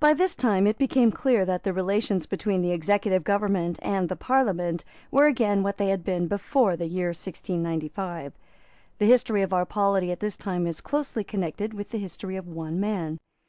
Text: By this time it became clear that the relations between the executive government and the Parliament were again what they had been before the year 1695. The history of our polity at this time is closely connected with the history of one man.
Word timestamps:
By 0.00 0.12
this 0.12 0.34
time 0.34 0.66
it 0.66 0.76
became 0.76 1.12
clear 1.12 1.44
that 1.44 1.62
the 1.62 1.72
relations 1.72 2.26
between 2.26 2.62
the 2.62 2.72
executive 2.72 3.22
government 3.22 3.78
and 3.80 4.08
the 4.08 4.16
Parliament 4.16 4.82
were 5.12 5.26
again 5.26 5.62
what 5.62 5.76
they 5.76 5.86
had 5.86 6.02
been 6.02 6.26
before 6.26 6.76
the 6.76 6.86
year 6.88 7.10
1695. 7.10 8.36
The 8.98 9.06
history 9.06 9.42
of 9.42 9.52
our 9.52 9.64
polity 9.64 10.10
at 10.10 10.18
this 10.18 10.36
time 10.36 10.66
is 10.66 10.80
closely 10.80 11.22
connected 11.22 11.74
with 11.74 11.90
the 11.90 11.98
history 11.98 12.34
of 12.34 12.48
one 12.48 12.80
man. 12.80 13.18